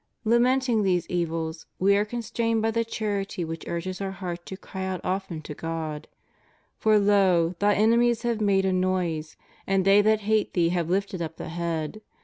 [0.25, 1.67] Lamenting these evils.
[1.77, 5.53] We are constrained by the charity which urges Our heart to cry out often to
[5.53, 6.07] God:
[6.79, 9.37] "For lo, Thy enemies have made a noise;
[9.67, 12.01] and they that hate Thee have lifted up the head.